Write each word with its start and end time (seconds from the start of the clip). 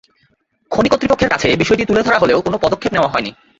খনি 0.71 0.87
কর্তৃপক্ষের 0.89 1.31
কাছে 1.31 1.47
বিষয়টি 1.61 1.83
তুলে 1.85 2.01
ধরা 2.03 2.17
হলেও 2.19 2.45
কোনো 2.45 2.57
পদক্ষেপ 2.57 2.91
নেওয়া 2.93 3.11
হয়নি। 3.13 3.31